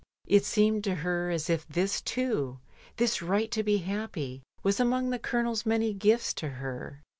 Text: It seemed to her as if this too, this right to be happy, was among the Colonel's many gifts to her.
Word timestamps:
It 0.25 0.43
seemed 0.43 0.83
to 0.85 0.95
her 0.95 1.29
as 1.29 1.47
if 1.47 1.67
this 1.67 2.01
too, 2.01 2.57
this 2.97 3.21
right 3.21 3.51
to 3.51 3.61
be 3.61 3.77
happy, 3.77 4.41
was 4.63 4.79
among 4.79 5.11
the 5.11 5.19
Colonel's 5.19 5.63
many 5.63 5.93
gifts 5.93 6.33
to 6.41 6.49
her. 6.49 7.03